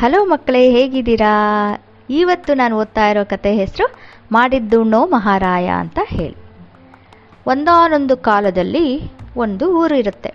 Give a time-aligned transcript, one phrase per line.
[0.00, 1.32] Hello ಮಕ್ಕಳೇ, ಹೇಗಿದ್ದೀರಾ?
[2.10, 3.94] ಇವತ್ತು ನಾನು ಓದ್ತಾ ಇರೋ ಕತೆ ಹೆಸರು
[4.32, 6.36] ಮಾಡಿದ್ದುಣ್ಣೋ ಮಹಾರಾಯ ಅಂತ ಹೇಳಿ.
[7.46, 10.34] ಒಂದಾನೊಂದು ಕಾಲದಲ್ಲಿ ಒಂದು ಊರು ಇರುತ್ತೆ.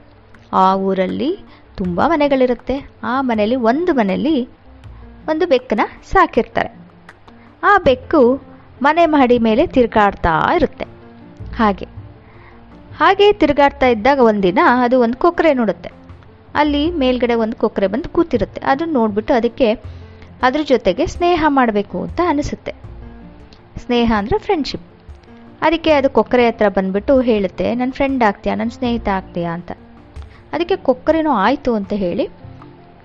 [0.54, 1.38] ಆ ಊರಲ್ಲಿ
[1.76, 2.90] ತುಂಬ ಮನೆಗಳಿರುತ್ತೆ.
[3.04, 4.50] ಆ ಮನೆಯಲ್ಲಿ ಒಂದು ಮನೆಯಲ್ಲಿ
[5.30, 6.76] ಒಂದು ಬೆಕ್ಕನ್ನ ಸಾಕಿರ್ತಾರೆ.
[7.64, 8.42] ಆ ಬೆಕ್ಕು
[8.82, 10.86] ಮನೆ ಮಹಡಿ ಮೇಲೆ ತಿರುಗಾಡ್ತಾ ಇರುತ್ತೆ.
[11.58, 11.86] ಹಾಗೆ.
[12.98, 16.05] ಹಾಗೆ ತಿರುಗಾಡ್ತಾ ಇದ್ದಾಗ ಒಂದಿನ ಅದು ಒಂದು ಕೊಕ್ಕರೆ ನೋಡುತ್ತೆ.
[16.56, 18.62] ಅಲ್ಲಿ ಮೇಲ್ಗಡೆ ಒಂದು ಕೊಕ್ಕರೆ ಬಂದು ಕೂತಿರುತ್ತೆ.
[18.62, 19.74] ಅದನ್ನು ನೋಡಿಬಿಟ್ಟು ಅದಕ್ಕೆ
[20.42, 22.74] ಅದ್ರ ಜೊತೆಗೆ ಸ್ನೇಹ ಮಾಡಬೇಕು ಅಂತ ಅನಿಸುತ್ತೆ.
[23.86, 24.84] ಸ್ನೇಹ ಅಂದರೆ ಫ್ರೆಂಡ್ಶಿಪ್
[25.62, 28.56] ಅದಕ್ಕೆ ಅದು ಕೊಕ್ಕರೆ ಹತ್ರ ಬಂದ್ಬಿಟ್ಟು ಹೇಳುತ್ತೆ ನನ್ನ ಫ್ರೆಂಡ್ ಆಗ್ತೀಯಾ?
[28.56, 29.54] ನನ್ನ ಸ್ನೇಹಿತ ಆಗ್ತೀಯಾ?
[29.54, 29.72] ಅಂತ.
[30.54, 32.30] ಅದಕ್ಕೆ ಕೊಕ್ಕರೆನೂ ಆಯಿತು ಅಂತ ಹೇಳಿ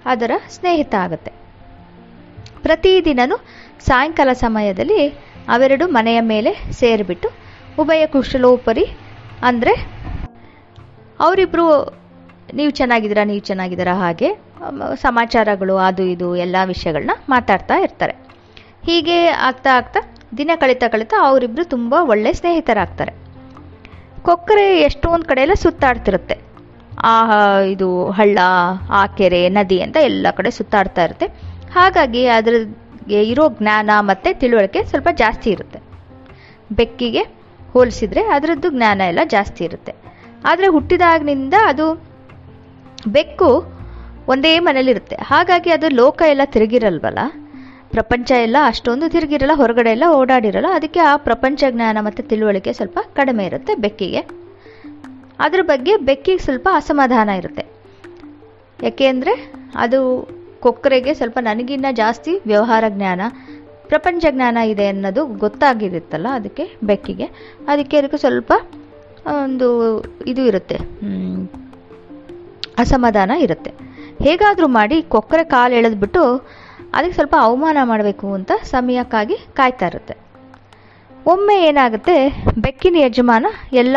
[0.06, 1.32] ಅದರ ಸ್ನೇಹಿತ ಆಗುತ್ತೆ.
[2.62, 3.36] ಪ್ರತಿದಿನನೂ
[3.80, 5.08] ಸಾಯಂಕಾಲ ಸಮಯದಲ್ಲಿ
[5.48, 7.28] ಅವೆರಡು ಮನೆಯ ಮೇಲೆ ಸೇರಿಬಿಟ್ಟು
[7.78, 8.84] ಉಭಯ ಕುಶಲೋಪರಿ
[9.42, 9.72] ಅಂದರೆ
[11.20, 11.99] ಅವರಿಬ್ಬರು
[12.54, 14.28] ನೀವು ಚೆನ್ನಾಗಿದ್ದೀರಾ ನೀವು ಚೆನ್ನಾಗಿದ್ದೀರಾ ಹಾಗೆ
[14.94, 18.12] ಸಮಾಚಾರಗಳು, ಅದು ಇದು, ಎಲ್ಲ ವಿಷಯಗಳನ್ನ ಮಾತಾಡ್ತಾ ಇರ್ತಾರೆ.
[18.86, 20.00] ಹೀಗೆ ಆಗ್ತಾ ಆಗ್ತಾ,
[20.38, 23.12] ದಿನ ಕಳೀತಾ ಕಳೀತಾ ಅವರಿಬ್ಬರು ತುಂಬ ಒಳ್ಳೆ ಸ್ನೇಹಿತರಾಗ್ತಾರೆ.
[24.22, 26.38] ಕೊಕ್ಕರೆ ಎಷ್ಟೊಂದು ಕಡೆಯೆಲ್ಲ ಸುತ್ತಾಡ್ತಿರುತ್ತೆ.
[27.02, 28.38] ಆ, ಇದು ಹಳ್ಳ,
[28.90, 31.26] ಆ ಕೆರೆ, ನದಿ ಅಂತ ಎಲ್ಲ ಕಡೆ ಸುತ್ತಾಡ್ತಾ ಇರುತ್ತೆ.
[31.72, 35.78] ಹಾಗಾಗಿ ಅದ್ರಿಗೆ ಇರೋ ಜ್ಞಾನ ಮತ್ತು ತಿಳುವಳಿಕೆ ಸ್ವಲ್ಪ ಜಾಸ್ತಿ ಇರುತ್ತೆ.
[36.72, 37.22] ಬೆಕ್ಕಿಗೆ
[37.72, 39.94] ಹೋಲಿಸಿದರೆ ಅದರದ್ದು ಜ್ಞಾನ ಎಲ್ಲ ಜಾಸ್ತಿ ಇರುತ್ತೆ.
[40.44, 42.09] ಆದರೆ ಹುಟ್ಟಿದಾಗಿನಿಂದ ಅದು
[43.08, 43.64] ಬೆಕ್ಕು
[44.28, 47.18] ಒಂದೇ ಮನೇಲಿರುತ್ತೆ ಹಾಗಾಗಿ ಅದು ಲೋಕ ಎಲ್ಲ ತಿರುಗಿರಲ್ವಲ್ಲ?
[47.90, 50.66] ಪ್ರಪಂಚ ಎಲ್ಲ ಅಷ್ಟೊಂದು ತಿರುಗಿರಲ್ಲ, ಹೊರಗಡೆ ಎಲ್ಲ ಓಡಾಡಿರಲ್ಲ.
[50.74, 54.18] ಅದಕ್ಕೆ ಆ ಪ್ರಪಂಚ ಜ್ಞಾನ ಮತ್ತು ತಿಳುವಳಿಕೆ ಸ್ವಲ್ಪ ಕಡಿಮೆ ಇರುತ್ತೆ ಬೆಕ್ಕಿಗೆ.
[55.38, 57.64] ಅದ್ರ ಬಗ್ಗೆ ಬೆಕ್ಕಿಗೆ ಸ್ವಲ್ಪ ಅಸಮಾಧಾನ ಇರುತ್ತೆ.
[58.82, 60.28] ಯಾಕೆಂದರೆ ಅದು
[60.60, 63.20] ಕೊಕ್ಕರೆಗೆ ಸ್ವಲ್ಪ ನನಗಿನ್ನ ಜಾಸ್ತಿ ವ್ಯವಹಾರ ಜ್ಞಾನ,
[63.88, 67.24] ಪ್ರಪಂಚ ಜ್ಞಾನ ಇದೆ ಅನ್ನೋದು ಗೊತ್ತಾಗಿರುತ್ತಲ್ಲ ಅದಕ್ಕೆ ಬೆಕ್ಕಿಗೆ.
[67.68, 68.52] ಅದಕ್ಕೆ ಅದಕ್ಕೆ ಸ್ವಲ್ಪ
[69.26, 70.78] ಒಂದು ಇದು ಇರುತ್ತೆ.
[72.84, 73.70] ಅಸಮಾಧಾನ ಇರುತ್ತೆ.
[74.26, 76.22] ಹೇಗಾದರೂ ಮಾಡಿ ಕೊಕ್ಕರೆ ಕಾಲು ಎಳೆದ್ಬಿಟ್ಟು
[76.96, 80.14] ಅದಕ್ಕೆ ಸ್ವಲ್ಪ ಅವಮಾನ ಮಾಡಬೇಕು ಅಂತ ಸಮಯಕ್ಕಾಗಿ ಕಾಯ್ತಾ ಇರುತ್ತೆ.
[81.32, 82.16] ಒಮ್ಮೆ ಏನಾಗುತ್ತೆ,
[82.64, 83.46] ಬೆಕ್ಕಿನ ಯಜಮಾನ
[83.82, 83.96] ಎಲ್ಲ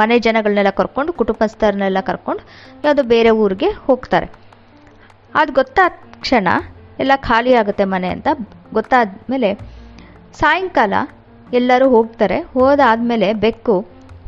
[0.00, 2.42] ಮನೆ ಜನಗಳನ್ನೆಲ್ಲ ಕರ್ಕೊಂಡು, ಕುಟುಂಬಸ್ಥರನ್ನೆಲ್ಲ ಕರ್ಕೊಂಡು
[2.84, 4.28] ಯಾವುದೋ ಬೇರೆ ಊರಿಗೆ ಹೋಗ್ತಾರೆ.
[5.40, 5.92] ಅದು ಗೊತ್ತಾದ
[6.24, 6.48] ಕ್ಷಣ
[7.02, 8.28] ಎಲ್ಲ ಖಾಲಿ ಆಗುತ್ತೆ ಮನೆ ಅಂತ
[8.76, 9.48] ಗೊತ್ತಾದ ಮೇಲೆ
[10.40, 10.94] ಸಾಯಂಕಾಲ
[11.58, 12.38] ಎಲ್ಲರೂ ಹೋಗ್ತಾರೆ.
[12.54, 13.76] ಹೋದಾದ್ಮೇಲೆ ಬೆಕ್ಕು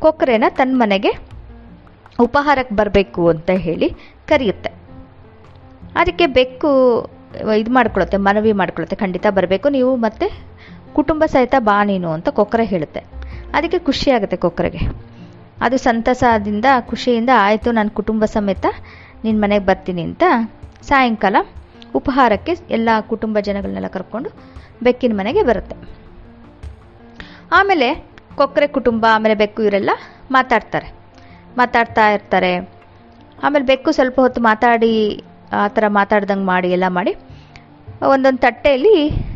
[0.05, 1.13] ಕೊಕ್ಕರೆನ ತನ್ನ ಮನೆಗೆ
[2.21, 3.89] ಉಪಹಾರಕ್ಕೆ ಬರಬೇಕು ಅಂತ ಹೇಳಿ
[4.29, 4.71] ಕರೆಯುತ್ತೆ.
[5.95, 6.71] ಅದಕ್ಕೆ ಬೆಕ್ಕು
[7.57, 8.97] ಇದು ಮಾಡ್ಕೊಳುತ್ತೆ, ಮನವಿ ಮಾಡ್ಕೊಳುತ್ತೆ.
[8.97, 10.43] ಖಂಡಿತ ಬರಬೇಕು, ನೀವು ಮತ್ತೆ
[10.95, 13.01] ಕುಟುಂಬ ಸಹಿತ ಬಾ ನೀನು ಅಂತ ಕೊಕ್ಕರೆ ಹೇಳುತ್ತೆ.
[13.55, 15.13] ಅದಕ್ಕೆ ಖುಷಿ ಆಗುತ್ತೆ ಕೊಕ್ಕರೆಗೆ.
[15.61, 18.67] ಅದು ಸಂತಸದಿಂದ, ಖುಷಿಯಿಂದ ಆಯಿತು, ನಾನು ಕುಟುಂಬ ಸಮೇತ
[19.25, 20.23] ನಿನ್ನ ಮನೆಗೆ ಬರ್ತೀನಿ ಅಂತ
[20.83, 21.37] ಸಾಯಂಕಾಲ
[21.95, 24.31] ಉಪಹಾರಕ್ಕೆ ಎಲ್ಲ ಕುಟುಂಬ ಜನಗಳನ್ನೆಲ್ಲ ಕರ್ಕೊಂಡು
[24.83, 25.77] ಬೆಕ್ಕಿನ ಮನೆಗೆ ಬರುತ್ತೆ.
[27.53, 29.91] ಆಮೇಲೆ ಕೊಕ್ಕರೆ ಕುಟುಂಬ, ಆಮೇಲೆ ಬೆಕ್ಕು ಇವರೆಲ್ಲ
[30.31, 31.02] ಮಾತಾಡ್ತಾರೆ.
[31.57, 32.71] ಮಾತಾಡ್ತಾ ಇರ್ತಾರೆ.
[33.43, 37.17] ಆಮೇಲೆ ಬೆಕ್ಕು ಸ್ವಲ್ಪ ಹೊತ್ತು ಮಾತಾಡಿ, ಆ ಥರ ಮಾತಾಡ್ದಂಗೆ ಮಾಡಿ, ಎಲ್ಲ ಮಾಡಿ,
[38.07, 39.27] ಒಂದೊಂದು ತಟ್ಟೆಯಲ್ಲಿ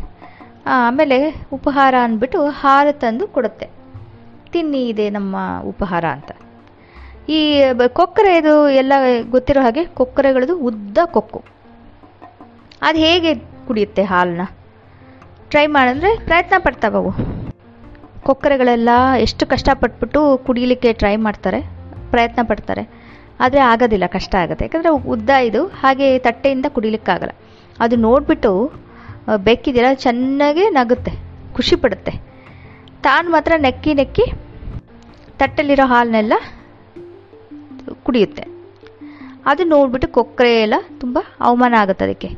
[0.65, 3.69] ಆಮೇಲೆ ಉಪಹಾರ ಅಂದ್ಬಿಟ್ಟು ಹಾಲು ತಂದು ಕೊಡುತ್ತೆ.
[4.53, 6.31] ತಿನ್ನಿ, ಇದೆ ನಮ್ಮ ಉಪಹಾರ ಅಂತ.
[7.29, 8.93] ಈ ಕೊಕ್ಕರೆ ಕೊಕ್ಕರೆದು ಎಲ್ಲ
[9.29, 11.43] ಗೊತ್ತಿರೋ ಹಾಗೆ ಕೊಕ್ಕರೆಗಳದು ಉದ್ದ ಕೊಕ್ಕು.
[12.81, 13.35] ಅದು ಹೇಗೆ
[13.67, 14.41] ಕುಡಿಯುತ್ತೆ ಹಾಲನ್ನ?
[15.49, 17.11] ಟ್ರೈ ಮಾಡಿದ್ರೆ ಪ್ರಯತ್ನ ಪಡ್ತಾವವು
[18.23, 18.89] ಕೊಕ್ಕರೆಗಳೆಲ್ಲ
[19.19, 21.76] ಎಷ್ಟು ಕಷ್ಟಪಟ್ಬಿಟ್ಟು ಕುಡಿಲಿಕ್ಕೆ ಟ್ರೈ ಮಾಡ್ತಾರೆ.
[22.11, 22.83] ಪ್ರಯತ್ನ ಪಡ್ತಾರೆ.
[23.43, 24.65] ಆದರೆ ಆಗೋದಿಲ್ಲ, ಕಷ್ಟ ಆಗುತ್ತೆ.
[24.65, 27.33] ಯಾಕಂದರೆ ಉದ್ದ ಇದು, ಹಾಗೆ ತಟ್ಟೆಯಿಂದ ಕುಡಿಲಿಕ್ಕಾಗಲ್ಲ.
[27.79, 28.51] ಅದು ನೋಡಿಬಿಟ್ಟು
[29.47, 31.13] ಬೆಕ್ಕಿದೆಲ್ಲ ಚೆನ್ನಾಗಿ ನಗುತ್ತೆ,
[31.55, 32.13] ಖುಷಿ ಪಡುತ್ತೆ.
[33.07, 34.25] ತಾನು ಮಾತ್ರ ನೆಕ್ಕಿ ನೆಕ್ಕಿ
[35.39, 36.33] ತಟ್ಟೆಲಿರೋ ಹಾಲನ್ನೆಲ್ಲ
[38.05, 38.43] ಕುಡಿಯುತ್ತೆ.
[39.51, 42.29] ಅದು ನೋಡಿಬಿಟ್ಟು ಕೊಕ್ಕರೆ ಎಲ್ಲ ತುಂಬ ಅವಮಾನ ಆಗುತ್ತೆ ಅದಕ್ಕೆ.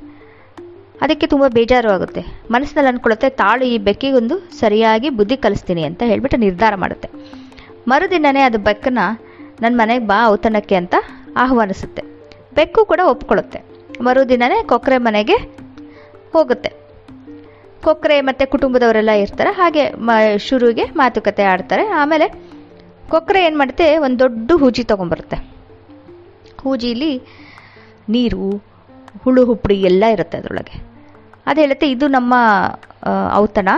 [1.03, 2.22] ಅದಕ್ಕೆ ತುಂಬ ಬೇಜಾರು ಆಗುತ್ತೆ.
[2.52, 7.09] ಮನಸ್ಸಿನಲ್ಲಿ ಅಂದ್ಕೊಳ್ಳುತ್ತೆ ತಾಳು ಈ ಬೆಕ್ಕಿಗೊಂದು ಸರಿಯಾಗಿ ಬುದ್ಧಿ ಕಲಿಸ್ತೀನಿ ಅಂತ ಹೇಳಿಬಿಟ್ಟು ನಿರ್ಧಾರ ಮಾಡುತ್ತೆ.
[7.88, 9.03] ಮರುದಿನನೇ ಅದು ಬೆಕ್ಕನ್ನ
[9.62, 10.96] ನನ್ನ ಮನೆಗೆ ಬಾ ಔತಣಕ್ಕೆ ಅಂತ
[11.38, 12.02] ಆಹ್ವಾನಿಸುತ್ತೆ.
[12.56, 13.62] ಬೆಕ್ಕು ಕೂಡ ಒಪ್ಕೊಳ್ಳುತ್ತೆ.
[14.02, 15.36] ಮರುದಿನನೇ ಕೊಕ್ಕರೆ ಮನೆಗೆ
[16.34, 16.70] ಹೋಗುತ್ತೆ.
[17.84, 19.50] ಕೊಕ್ಕರೆ ಮತ್ತು ಕುಟುಂಬದವರೆಲ್ಲ ಇರ್ತಾರೆ.
[19.50, 21.88] ಹಾಗೆ ಮ, ಶುರುವಿಗೆ ಮಾತುಕತೆ ಆಡ್ತಾರೆ.
[21.88, 22.44] ಆಮೇಲೆ
[23.09, 23.97] ಕೊಕ್ಕರೆ ಏನು ಮಾಡುತ್ತೆ?
[23.97, 25.38] ಒಂದು ದೊಡ್ಡ ಹೂಜಿ ತೊಗೊಂಬರುತ್ತೆ
[26.61, 27.22] ಹೂಜಿಲಿ
[28.09, 28.64] ನೀರು,
[29.23, 30.84] ಹುಳು ಹುಪ್ಪಡಿ ಎಲ್ಲ ಇರುತ್ತೆ ಅದರೊಳಗೆ.
[31.46, 32.34] ಅದು ಹೇಳುತ್ತೆ, ಇದು ನಮ್ಮ
[33.34, 33.70] ಔತಣ.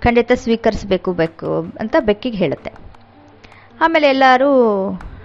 [0.00, 2.91] ಖಂಡಿತ ಸ್ವೀಕರಿಸಬೇಕು ಬೇಕು ಅಂತ ಬೆಕ್ಕಿಗೆ ಹೇಳುತ್ತೆ.
[3.82, 4.50] ಆಮೇಲೆ ಎಲ್ಲರೂ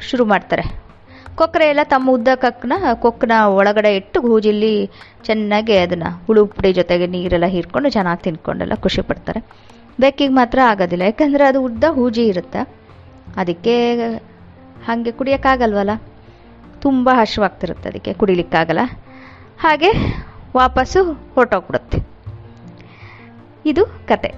[0.02, 0.88] ಶುರು ಮಾಡ್ತಾರೆ.
[1.36, 4.90] ಕೊಕ್ಕರೆ ಎಲ್ಲ ತಮ್ಮ ಉದ್ದ ಕಕ್ಕನ ಕೊಕ್ಕನ ಒಳಗಡೆ ಇಟ್ಟು ಹೂಜಿಲಿ
[5.24, 9.46] ಚೆನ್ನಾಗಿ ಅದನ್ನು ಹುಳು ಪುಡಿ ಜೊತೆಗೆ ನೀರೆಲ್ಲ ಹೀರ್ಕೊಂಡು ಚೆನ್ನಾಗಿ ತಿನ್ಕೊಂಡೆಲ್ಲ ಖುಷಿ ಪಡ್ತಾರೆ.
[10.00, 11.04] ಬೆಕ್ಕಿಗೆ ಮಾತ್ರ ಆಗೋದಿಲ್ಲ.
[11.04, 12.70] ಯಾಕಂದರೆ ಅದು ಉದ್ದ ಹೂಜಿ ಇರುತ್ತೆ?
[13.38, 13.94] ಅದಕ್ಕೆ
[14.86, 16.02] ಹಾಗೆ ಕುಡಿಯೋಕ್ಕಾಗಲ್ವಲ್ಲ?
[16.82, 18.80] ತುಂಬ ಹಶ್ವಾಗ್ತಿರುತ್ತೆ ಅದಕ್ಕೆ ಕುಡಿಲಿಕ್ಕಾಗಲ್ಲ.
[19.60, 19.92] ಹಾಗೆ
[20.56, 21.98] ವಾಪಸ್ಸು ಹೊರಟೋಗ್ಬಿಡುತ್ತೆ.
[23.66, 24.34] ಇದು ಕತೆ.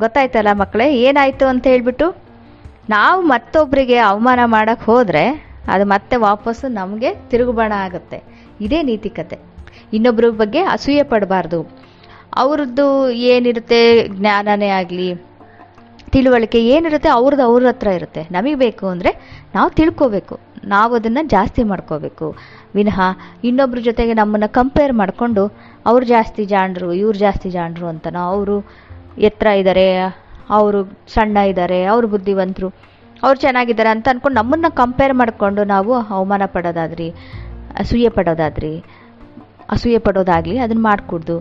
[0.00, 2.23] ಗೊತ್ತಾಯ್ತಲ್ಲ ಮಕ್ಕಳೇ, ಏನಾಯಿತು ಅಂತ ಹೇಳ್ಬಿಟ್ಟು?
[2.92, 5.24] ನಾವು ಮತ್ತೊಬ್ಬರಿಗೆ ಅವಮಾನ ಮಾಡೋಕ್ಕೆ ಹೋದರೆ
[5.74, 8.18] ಅದು ಮತ್ತೆ ವಾಪಸ್ಸು ನಮಗೆ ತಿರುಗುಬಾಣ ಆಗುತ್ತೆ.
[8.60, 9.36] ಇದೇ ನೀತಿ ಕತೆ
[9.96, 11.60] ಇನ್ನೊಬ್ಬರ ಬಗ್ಗೆ ಅಸೂಯೆ ಪಡಬಾರ್ದು.
[12.42, 13.80] ಅವ್ರದ್ದು ಏನಿರುತ್ತೆ
[14.16, 15.08] ಜ್ಞಾನನೇ ಆಗಲಿ,
[16.12, 18.22] ತಿಳುವಳಿಕೆ ಏನಿರುತ್ತೆ ಅವ್ರದ್ದು ಅವ್ರ ಹತ್ರ ಇರುತ್ತೆ.
[18.36, 19.10] ನಮಗೆ ಬೇಕು ಅಂದರೆ
[19.54, 20.36] ನಾವು ತಿಳ್ಕೋಬೇಕು.
[20.64, 22.26] ನಾವು ಅದನ್ನು ಜಾಸ್ತಿ ಮಾಡ್ಕೋಬೇಕು.
[22.74, 22.98] ವಿನಃ
[23.48, 25.42] ಇನ್ನೊಬ್ರ ಜೊತೆಗೆ ನಮ್ಮನ್ನು ಕಂಪೇರ್ ಮಾಡಿಕೊಂಡು
[25.86, 28.58] ಅವ್ರು ಜಾಸ್ತಿ ಜಾಣರು, ಇವ್ರು ಜಾಸ್ತಿ ಜಾಣರು ಅಂತನೋ ಅವರು
[29.28, 29.86] ಎತ್ತರ ಇದ್ದಾರೆ
[30.50, 32.68] ಅವರು ಸಣ್ಣ ಇದ್ದಾರೆ, ಅವ್ರು ಬುದ್ಧಿವಂತರು,
[33.22, 37.10] ಅವ್ರು ಚೆನ್ನಾಗಿದ್ದಾರೆ ಅಂತ ಅಂದ್ಕೊಂಡು ನಮ್ಮನ್ನು ಕಂಪೇರ್ ಮಾಡಿಕೊಂಡು ನಾವು ಅವಮಾನ ಪಡೋದಾದ್ರಿ,
[37.78, 38.84] ಅಸೂಯೆ ಪಡೋದಾದ್ರಿ,
[39.70, 41.38] ಅಸೂಯೆ ಪಡೋದಾಗಲಿ ಅದನ್ನು ಮಾಡಿಕೊಡ್ದು.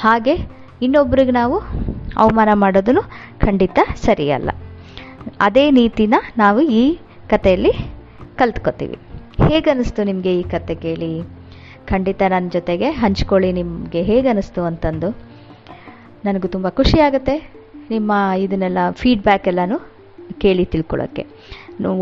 [0.00, 0.34] ಹಾಗೆ
[0.82, 1.58] ಇನ್ನೊಬ್ರಿಗೆ ನಾವು
[2.16, 3.02] ಅವಮಾನ ಮಾಡೋದನ್ನು
[3.40, 4.50] ಖಂಡಿತ ಸರಿಯಲ್ಲ.
[5.40, 6.98] ಅದೇ ನೀತಿನ ನಾವು ಈ
[7.30, 7.72] ಕಥೆಯಲ್ಲಿ
[8.36, 8.98] ಕಲ್ತ್ಕೋತೀವಿ.
[9.48, 11.22] ಹೇಗನ್ನಿಸ್ತು ನಿಮಗೆ ಈ ಕತೆ ಕೇಳಿ?
[11.88, 15.10] ಖಂಡಿತ ನನ್ನ ಜೊತೆಗೆ ಹಂಚ್ಕೊಳ್ಳಿ ನಿಮಗೆ ಹೇಗನ್ನಿಸ್ತು ಅಂತಂದು.
[16.24, 17.63] ನನಗೂ ತುಂಬ ಖುಷಿ ಆಗುತ್ತೆ.
[17.90, 19.78] ನಿಮ್ಮ ಇದನ್ನೆಲ್ಲ ಫೀಡ್ಬ್ಯಾಕ್ ಎಲ್ಲನೂ
[20.38, 21.24] ಕೇಳಿ ತಿಳ್ಕೊಳ್ಳೋಕ್ಕೆ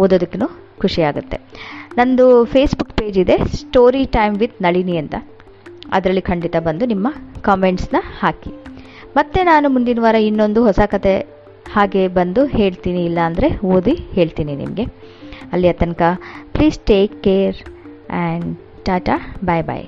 [0.05, 0.49] ಓದೋದಕ್ಕೂ
[0.83, 1.37] ಖುಷಿ ಆಗುತ್ತೆ
[1.99, 5.15] ನಂದು ಫೇಸ್ಬುಕ್ ಪೇಜ್ ಇದೆ ಸ್ಟೋರಿ ಟೈಮ್ ವಿತ್ ನಳಿನಿ ಅಂತ.
[5.93, 7.09] ಅದರಲ್ಲಿ ಖಂಡಿತ ಬಂದು ನಿಮ್ಮ
[7.43, 8.53] ಕಾಮೆಂಟ್ಸ್ನ ಹಾಕಿ.
[9.17, 11.15] ಮತ್ತೆ ನಾನು ಮುಂದಿನ ವಾರ ಇನ್ನೊಂದು ಹೊಸ ಕತೆ
[11.73, 14.85] ಹಾಗೆ ಬಂದು ಹೇಳ್ತೀನಿ ಇಲ್ಲ ಅಂದರೆ ಓದಿ ಹೇಳ್ತೀನಿ ನಿಮಗೆ.
[15.53, 16.03] ಅಲ್ಲಿಯ ತನಕ
[16.53, 17.59] please take care
[18.11, 19.87] and tata bye bye